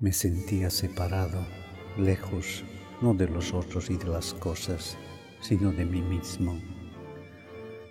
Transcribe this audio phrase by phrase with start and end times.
[0.00, 1.46] Me sentía separado,
[1.98, 2.64] lejos,
[3.02, 4.96] no de los otros y de las cosas,
[5.42, 6.58] sino de mí mismo.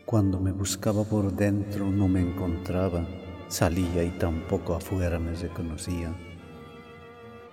[0.07, 3.07] Cuando me buscaba por dentro no me encontraba,
[3.47, 6.11] salía y tampoco afuera me reconocía.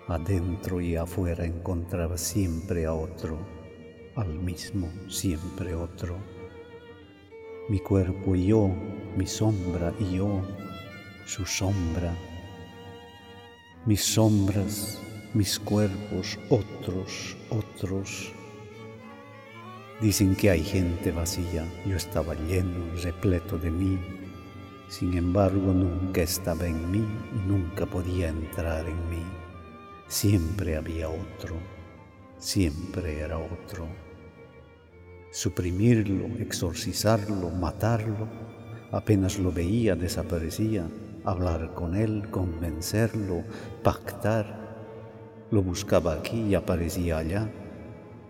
[0.08, 3.38] Adentro y afuera encontraba siempre a otro,
[4.14, 6.16] al mismo siempre otro.
[7.68, 8.70] Mi cuerpo y yo,
[9.18, 10.40] mi sombra y yo,
[11.26, 12.16] su sombra
[13.86, 14.98] mis sombras,
[15.32, 18.32] mis cuerpos, otros, otros.
[20.00, 23.96] Dicen que hay gente vacía, yo estaba lleno, repleto de mí,
[24.88, 29.22] sin embargo nunca estaba en mí y nunca podía entrar en mí.
[30.08, 31.54] Siempre había otro,
[32.38, 33.86] siempre era otro.
[35.30, 38.26] Suprimirlo, exorcizarlo, matarlo,
[38.90, 40.88] apenas lo veía, desaparecía
[41.26, 43.42] hablar con él, convencerlo,
[43.82, 44.46] pactar.
[45.50, 47.50] Lo buscaba aquí y aparecía allá.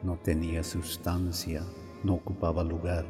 [0.02, 1.62] No tenía sustancia,
[2.02, 3.04] no ocupaba lugar.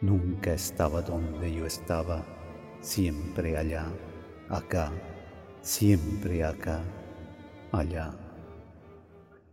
[0.00, 2.24] Nunca estaba donde yo estaba,
[2.80, 3.86] siempre allá,
[4.50, 4.92] acá,
[5.62, 6.82] siempre acá,
[7.72, 8.14] allá.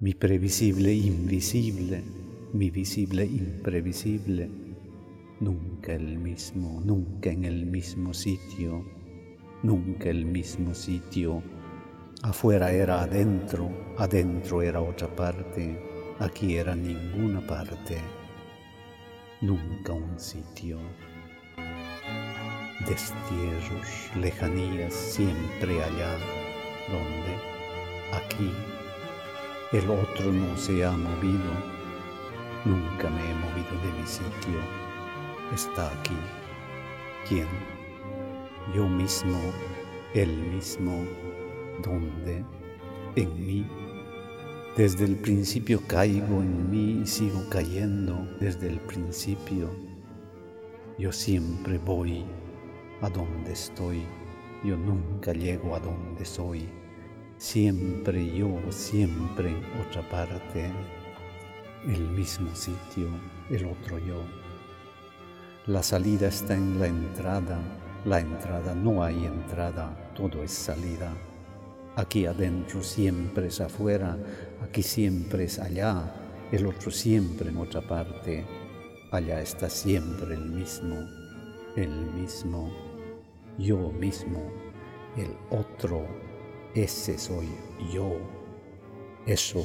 [0.01, 2.03] Mi previsible invisible,
[2.51, 4.62] mi visible imprevisible
[5.39, 8.85] nunca el mismo, nunca en el mismo sitio,
[9.61, 11.41] nunca el mismo sitio.
[12.21, 15.77] Afuera era adentro, adentro era otra parte,
[16.19, 17.97] aquí era ninguna parte,
[19.41, 20.79] nunca un sitio.
[22.87, 26.17] Destierros, lejanías, siempre allá,
[26.89, 27.33] donde,
[28.13, 28.51] aquí,
[29.71, 31.51] el otro no se ha movido,
[32.65, 34.82] nunca me he movido de mi sitio
[35.53, 36.17] está aquí.
[37.27, 37.47] ¿Quién?
[38.75, 39.39] Yo mismo,
[40.13, 41.05] Él mismo,
[41.83, 42.43] ¿dónde?
[43.15, 43.67] En mí.
[44.75, 49.69] Desde el principio caigo en mí y sigo cayendo desde el principio.
[50.97, 52.25] Yo siempre voy
[53.01, 54.03] a donde estoy,
[54.63, 56.67] yo nunca llego a donde soy.
[57.37, 60.71] Siempre yo, siempre en otra parte,
[61.85, 63.09] el mismo sitio,
[63.49, 64.42] el otro yo.
[65.67, 67.57] La salida está en la entrada,
[68.03, 71.15] la entrada no hay entrada, todo es salida.
[71.95, 74.17] Aquí adentro siempre es afuera,
[74.61, 76.13] aquí siempre es allá,
[76.51, 78.45] el otro siempre en otra parte.
[79.09, 80.97] Allá está siempre el mismo,
[81.77, 82.69] el mismo,
[83.57, 84.51] yo mismo,
[85.15, 86.05] el otro,
[86.75, 87.47] ese soy
[87.89, 88.17] yo,
[89.25, 89.63] eso